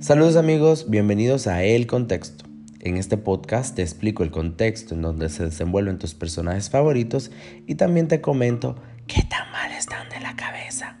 [0.00, 2.46] Saludos amigos, bienvenidos a El Contexto.
[2.80, 7.30] En este podcast te explico el contexto en donde se desenvuelven tus personajes favoritos
[7.66, 8.76] y también te comento
[9.06, 11.00] qué tan mal están de la cabeza.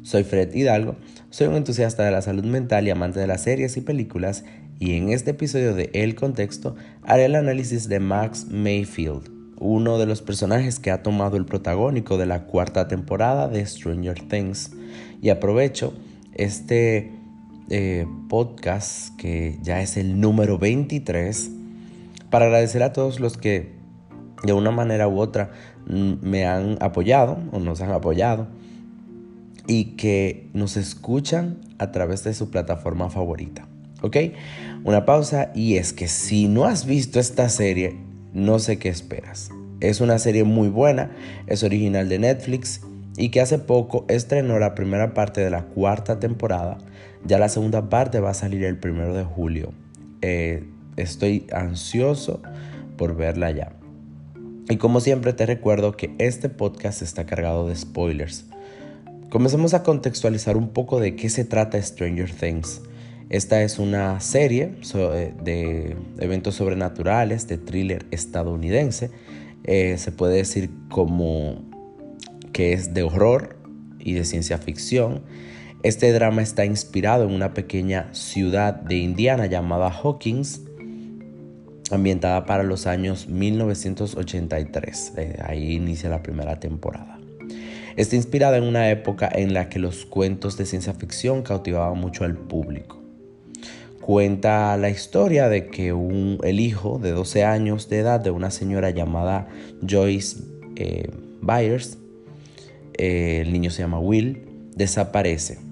[0.00, 0.96] Soy Fred Hidalgo,
[1.28, 4.42] soy un entusiasta de la salud mental y amante de las series y películas
[4.78, 9.28] y en este episodio de El Contexto haré el análisis de Max Mayfield,
[9.60, 14.18] uno de los personajes que ha tomado el protagónico de la cuarta temporada de Stranger
[14.30, 14.70] Things
[15.20, 15.92] y aprovecho
[16.32, 17.17] este
[17.70, 21.50] eh, podcast, que ya es el número 23,
[22.30, 23.72] para agradecer a todos los que
[24.44, 25.50] de una manera u otra
[25.86, 28.46] mm, me han apoyado o nos han apoyado
[29.66, 33.68] y que nos escuchan a través de su plataforma favorita.
[34.00, 34.16] ¿Ok?
[34.84, 37.96] Una pausa y es que si no has visto esta serie,
[38.32, 39.50] no sé qué esperas.
[39.80, 41.10] Es una serie muy buena,
[41.46, 42.80] es original de Netflix
[43.16, 46.78] y que hace poco estrenó la primera parte de la cuarta temporada.
[47.24, 49.72] Ya la segunda parte va a salir el primero de julio.
[50.22, 50.64] Eh,
[50.96, 52.40] estoy ansioso
[52.96, 53.72] por verla ya.
[54.68, 58.44] Y como siempre te recuerdo que este podcast está cargado de spoilers.
[59.30, 62.82] Comencemos a contextualizar un poco de qué se trata Stranger Things.
[63.30, 69.10] Esta es una serie eh, de eventos sobrenaturales, de thriller estadounidense.
[69.64, 71.62] Eh, se puede decir como
[72.52, 73.56] que es de horror
[73.98, 75.22] y de ciencia ficción.
[75.84, 80.62] Este drama está inspirado en una pequeña ciudad de Indiana llamada Hawkins,
[81.92, 85.12] ambientada para los años 1983.
[85.44, 87.20] ahí inicia la primera temporada.
[87.96, 92.24] Está inspirada en una época en la que los cuentos de ciencia ficción cautivaban mucho
[92.24, 93.00] al público.
[94.00, 95.94] Cuenta la historia de que
[96.42, 99.46] el hijo de 12 años de edad de una señora llamada
[99.88, 100.38] Joyce
[100.74, 101.08] eh,
[101.40, 101.98] Byers
[102.94, 104.42] eh, el niño se llama Will,
[104.74, 105.67] desaparece.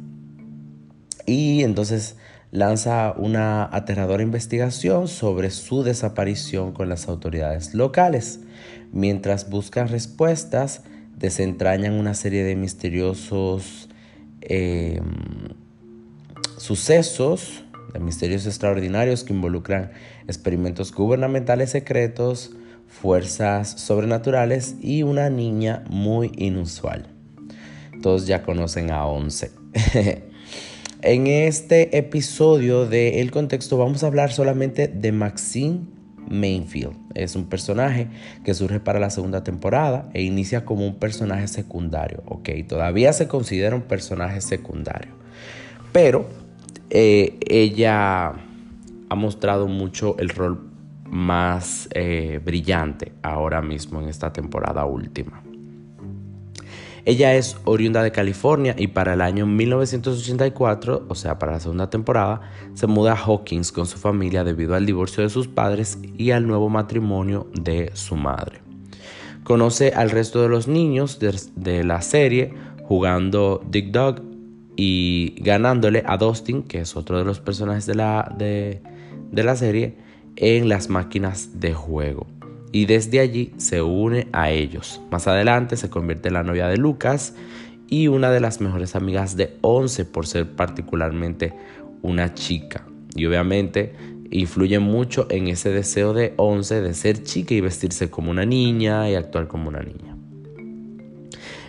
[1.27, 2.17] Y entonces
[2.53, 8.41] lanza una aterradora investigación sobre su desaparición con las autoridades locales.
[8.93, 10.83] Mientras buscan respuestas,
[11.17, 13.89] desentrañan una serie de misteriosos
[14.41, 15.03] em,
[16.57, 19.91] sucesos, de misterios extraordinarios que involucran
[20.29, 22.53] experimentos gubernamentales secretos,
[22.87, 27.17] fuerzas sobrenaturales y una niña muy inusual
[28.07, 29.51] todos ya conocen a 11.
[31.03, 35.81] en este episodio de El Contexto vamos a hablar solamente de Maxine
[36.29, 36.97] Mainfield.
[37.15, 38.09] Es un personaje
[38.45, 42.23] que surge para la segunda temporada e inicia como un personaje secundario.
[42.27, 45.13] Ok, todavía se considera un personaje secundario.
[45.93, 46.27] Pero
[46.91, 48.35] eh, ella
[49.09, 50.71] ha mostrado mucho el rol
[51.05, 55.46] más eh, brillante ahora mismo en esta temporada última.
[57.07, 61.89] Ella es oriunda de California y para el año 1984, o sea, para la segunda
[61.89, 62.41] temporada,
[62.75, 66.49] se muda a Hawkins con su familia debido al divorcio de sus padres y al
[66.49, 68.61] nuevo matrimonio de su madre.
[69.45, 74.23] Conoce al resto de los niños de, la serie jugando Dick Dog
[74.75, 78.81] y ganándole a Dustin, que es otro de los personajes de la, de
[79.45, 79.97] la serie,
[80.35, 82.27] en las máquinas de juego
[82.77, 85.01] y desde allí se une a ellos.
[85.11, 87.35] Más adelante se convierte en la novia de Lucas
[87.89, 91.55] y una de las mejores amigas de Once por ser particularmente
[92.03, 92.87] una chica.
[93.15, 93.95] Y obviamente
[94.31, 99.09] influye mucho en ese deseo de Once de ser chica y vestirse como una niña
[99.09, 100.15] y actuar como una niña.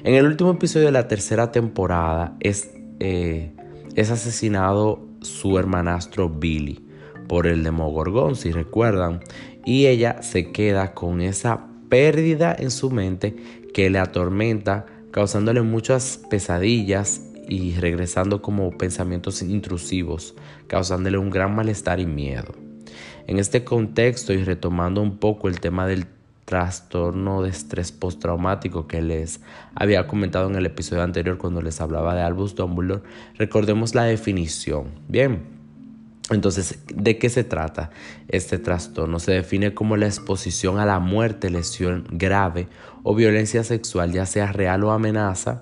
[0.03, 2.69] En el último episodio de la tercera temporada es,
[2.99, 3.53] eh,
[3.95, 6.83] es asesinado su hermanastro Billy
[7.29, 9.21] por el Demogorgón, si recuerdan,
[9.67, 13.35] y ella se queda con esa pérdida en su mente
[13.73, 20.35] que le atormenta, causándole muchas pesadillas y regresando como pensamientos intrusivos,
[20.67, 22.55] causándole un gran malestar y miedo.
[23.27, 26.05] En este contexto y retomando un poco el tema del
[26.45, 29.41] trastorno de estrés postraumático que les
[29.75, 33.03] había comentado en el episodio anterior cuando les hablaba de Albus Dumbledore,
[33.37, 34.91] recordemos la definición.
[35.09, 35.56] Bien,
[36.29, 37.89] entonces, ¿de qué se trata
[38.27, 39.19] este trastorno?
[39.19, 42.67] Se define como la exposición a la muerte, lesión grave
[43.03, 45.61] o violencia sexual, ya sea real o amenaza,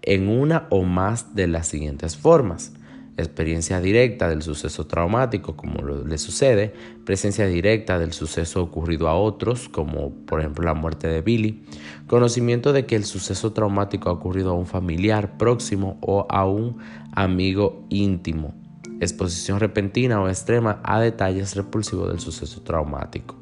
[0.00, 2.72] en una o más de las siguientes formas.
[3.18, 6.74] Experiencia directa del suceso traumático, como le sucede,
[7.04, 11.64] presencia directa del suceso ocurrido a otros, como por ejemplo la muerte de Billy,
[12.06, 16.78] conocimiento de que el suceso traumático ha ocurrido a un familiar próximo o a un
[17.12, 18.54] amigo íntimo,
[19.00, 23.36] exposición repentina o extrema a detalles repulsivos del suceso traumático.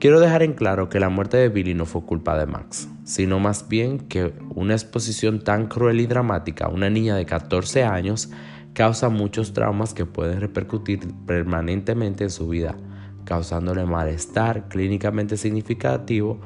[0.00, 3.38] Quiero dejar en claro que la muerte de Billy no fue culpa de Max, sino
[3.38, 8.30] más bien que una exposición tan cruel y dramática a una niña de 14 años
[8.72, 12.76] causa muchos traumas que pueden repercutir permanentemente en su vida,
[13.24, 16.40] causándole malestar clínicamente significativo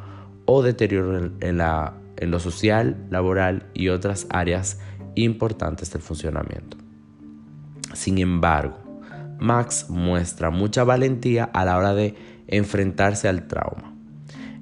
[0.46, 4.80] o deterioro en, en lo social, laboral y otras áreas
[5.14, 6.83] importantes del funcionamiento.
[7.94, 8.78] Sin embargo,
[9.38, 12.14] Max muestra mucha valentía a la hora de
[12.46, 13.94] enfrentarse al trauma.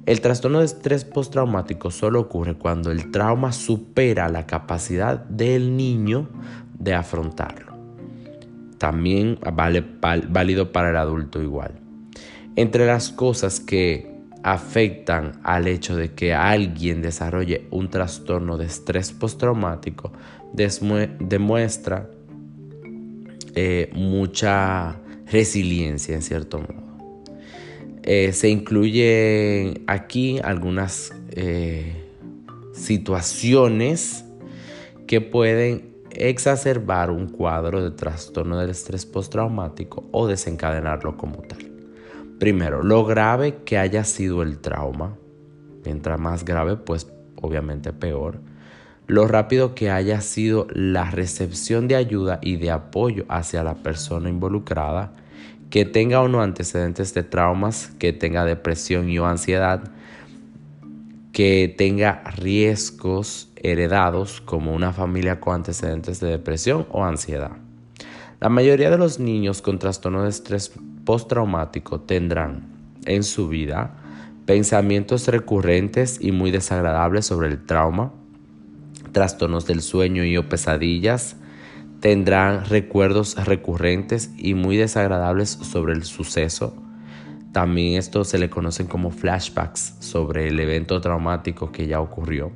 [0.04, 6.28] El trastorno de estrés postraumático solo ocurre cuando el trauma supera la capacidad del niño
[6.78, 7.72] de afrontarlo.
[8.78, 11.78] También vale válido para el adulto igual.
[12.56, 14.12] Entre las cosas que
[14.42, 20.12] afectan al hecho de que alguien desarrolle un trastorno de estrés postraumático
[20.52, 22.10] demuestra
[23.54, 25.00] eh, mucha
[25.30, 26.82] resiliencia en cierto modo.
[28.02, 31.94] Eh, se incluyen aquí algunas eh,
[32.72, 34.24] situaciones
[35.06, 41.70] que pueden exacerbar un cuadro de trastorno del estrés postraumático o desencadenarlo como tal.
[42.38, 45.16] Primero, lo grave que haya sido el trauma.
[45.84, 48.40] Mientras más grave, pues obviamente peor
[49.12, 54.30] lo rápido que haya sido la recepción de ayuda y de apoyo hacia la persona
[54.30, 55.12] involucrada,
[55.68, 59.82] que tenga o no antecedentes de traumas, que tenga depresión y o ansiedad,
[61.30, 67.52] que tenga riesgos heredados como una familia con antecedentes de depresión o ansiedad.
[68.40, 70.72] La mayoría de los niños con trastorno de estrés
[71.04, 72.62] postraumático tendrán
[73.04, 73.94] en su vida
[74.46, 78.14] pensamientos recurrentes y muy desagradables sobre el trauma,
[79.12, 81.36] trastornos del sueño y o pesadillas,
[82.00, 86.74] tendrán recuerdos recurrentes y muy desagradables sobre el suceso.
[87.52, 92.50] También esto se le conocen como flashbacks sobre el evento traumático que ya ocurrió.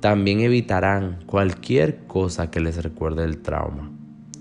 [0.00, 3.90] También evitarán cualquier cosa que les recuerde el trauma.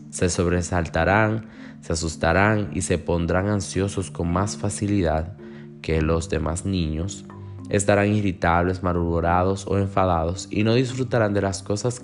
[0.10, 1.48] Se sobresaltarán,
[1.82, 5.38] se asustarán y se pondrán ansiosos con más facilidad
[5.82, 7.26] que los demás niños
[7.70, 12.04] estarán irritables, malhumorados o enfadados y no disfrutarán de las cosas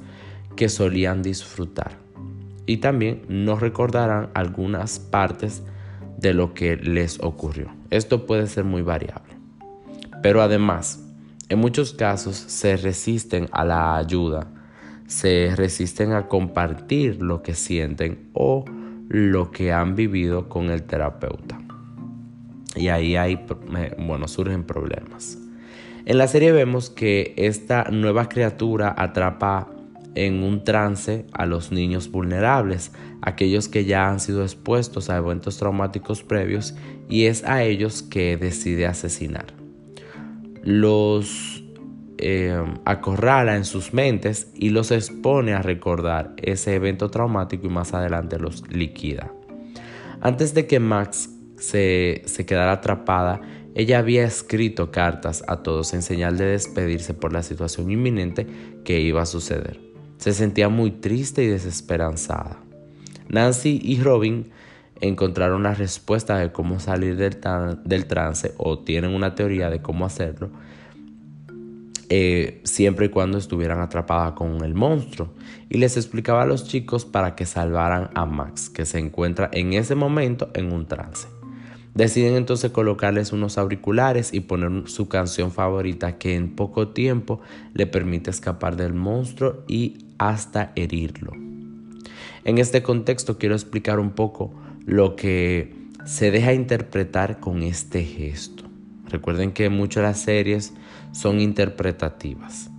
[0.56, 1.98] que solían disfrutar.
[2.66, 5.64] Y también no recordarán algunas partes
[6.18, 7.70] de lo que les ocurrió.
[7.90, 9.34] Esto puede ser muy variable.
[10.22, 11.04] Pero además,
[11.50, 14.48] en muchos casos se resisten a la ayuda,
[15.06, 18.66] se resisten a compartir lo que sienten o
[19.08, 21.60] lo que han vivido con el terapeuta.
[22.76, 23.46] Y ahí hay,
[24.00, 25.38] bueno, surgen problemas.
[26.06, 29.68] En la serie vemos que esta nueva criatura atrapa
[30.14, 32.92] en un trance a los niños vulnerables,
[33.22, 36.76] aquellos que ya han sido expuestos a eventos traumáticos previos
[37.10, 39.48] y es a ellos que decide asesinar.
[40.64, 41.64] Los
[42.20, 47.96] eh, acorrala en sus mentes y los expone a recordar ese evento traumático y más
[47.96, 49.34] adelante los liquida.
[50.22, 53.42] Antes de que Max se, se quedara atrapada,
[53.76, 58.48] ella había escrito cartas a todos en señal de despedirse por la situación inminente
[58.86, 59.82] que iba a suceder.
[60.18, 62.58] Se sentía muy triste y desesperanzada.
[63.28, 64.50] Nancy y Robin
[65.02, 70.52] encontraron la respuesta de cómo salir del, trance o tienen una teoría de cómo hacerlo,
[72.08, 75.34] eh, siempre y cuando estuvieran atrapadas con el monstruo.
[75.70, 79.74] Y les explicaba a los chicos para que salvaran a Max, que se encuentra en
[79.74, 81.28] ese momento en un trance.
[81.96, 87.40] Deciden entonces colocarles unos auriculares y poner su canción favorita que en poco tiempo
[87.74, 91.32] le permite escapar del monstruo y hasta herirlo.
[92.44, 94.54] En este contexto quiero explicar un poco
[94.86, 95.74] lo que
[96.04, 98.66] se deja interpretar con este gesto.
[99.08, 100.74] Recuerden que muchas de las series
[101.14, 102.70] son interpretativas.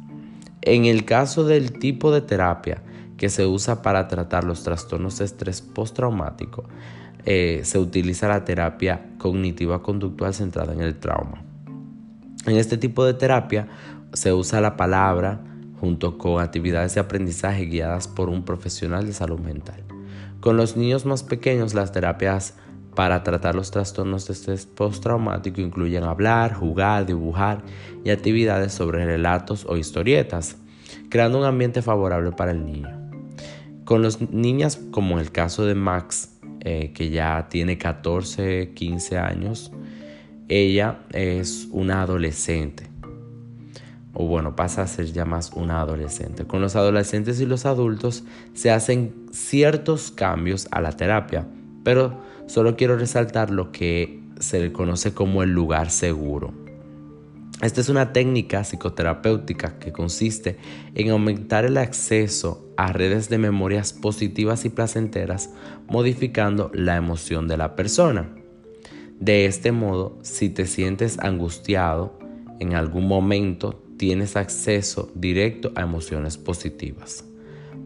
[0.60, 2.82] En el caso del tipo de terapia
[3.16, 6.68] que se usa para tratar los trastornos de estrés postraumático,
[7.26, 11.42] eh, se utiliza la terapia cognitiva conductual centrada en el trauma.
[12.46, 13.66] En este tipo de terapia
[14.12, 15.40] se usa la palabra
[15.80, 19.82] junto con actividades de aprendizaje guiadas por un profesional de salud mental.
[20.40, 22.54] Con los niños más pequeños, las terapias
[22.94, 27.62] para tratar los trastornos de estrés postraumático incluyen hablar, jugar, dibujar
[28.04, 30.56] y actividades sobre relatos o historietas,
[31.10, 32.88] creando un ambiente favorable para el niño.
[33.84, 36.35] Con los niñas, como en el caso de Max,
[36.68, 39.70] eh, que ya tiene 14, 15 años,
[40.48, 42.88] ella es una adolescente.
[44.12, 46.44] O bueno, pasa a ser ya más una adolescente.
[46.44, 51.46] Con los adolescentes y los adultos se hacen ciertos cambios a la terapia,
[51.84, 56.65] pero solo quiero resaltar lo que se le conoce como el lugar seguro.
[57.62, 60.58] Esta es una técnica psicoterapéutica que consiste
[60.94, 65.50] en aumentar el acceso a redes de memorias positivas y placenteras,
[65.88, 68.28] modificando la emoción de la persona.
[69.20, 72.18] De este modo, si te sientes angustiado,
[72.60, 77.24] en algún momento tienes acceso directo a emociones positivas.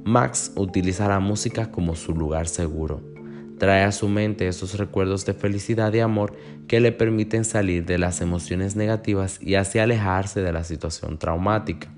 [0.02, 3.09] Max utiliza la música como su lugar seguro
[3.60, 6.32] trae a su mente esos recuerdos de felicidad y amor
[6.66, 11.92] que le permiten salir de las emociones negativas y así alejarse de la situación traumática.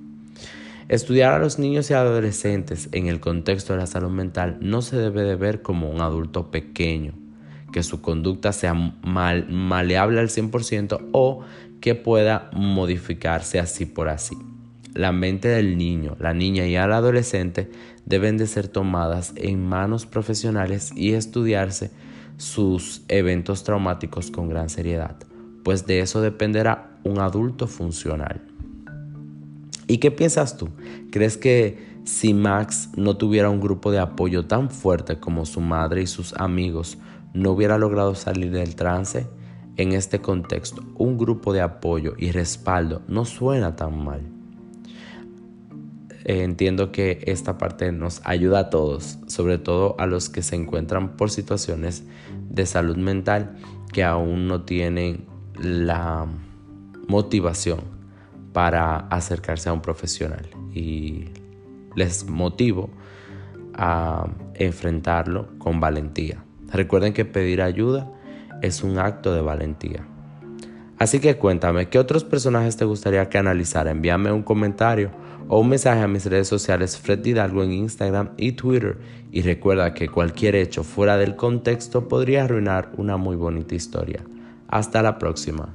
[0.89, 4.97] Estudiar a los niños y adolescentes en el contexto de la salud mental no se
[4.97, 7.15] debe de ver como un adulto pequeño,
[7.73, 11.45] que su conducta sea mal, maleable al 100% o
[11.81, 14.37] que pueda modificarse así por así.
[14.95, 17.71] La mente del niño, la niña y al adolescente
[18.05, 21.91] deben de ser tomadas en manos profesionales y estudiarse
[22.37, 25.17] sus eventos traumáticos con gran seriedad,
[25.65, 28.43] pues de eso dependerá un adulto funcional.
[29.87, 30.69] ¿Y qué piensas tú?
[31.11, 36.03] ¿Crees que si Max no tuviera un grupo de apoyo tan fuerte como su madre
[36.03, 36.99] y sus amigos,
[37.33, 39.27] no hubiera logrado salir del trance?
[39.77, 44.32] En este contexto, un grupo de apoyo y respaldo no suena tan mal.
[46.25, 50.57] Eh, entiendo que esta parte nos ayuda a todos, sobre todo a los que se
[50.57, 52.05] encuentran por situaciones
[52.49, 53.57] de salud mental
[53.93, 55.27] que aún no tienen
[55.59, 56.27] la
[57.09, 57.81] motivación
[58.53, 60.49] para acercarse a un profesional.
[60.75, 61.27] Y
[61.95, 62.91] les motivo
[63.75, 66.45] a enfrentarlo con valentía.
[66.73, 68.11] Recuerden que pedir ayuda
[68.63, 70.07] es un acto de valentía.
[71.03, 73.91] Así que cuéntame, ¿qué otros personajes te gustaría que analizara?
[73.91, 75.11] Envíame un comentario
[75.49, 78.99] o un mensaje a mis redes sociales Fred Hidalgo en Instagram y Twitter.
[79.33, 84.23] Y recuerda que cualquier hecho fuera del contexto podría arruinar una muy bonita historia.
[84.69, 85.75] Hasta la próxima.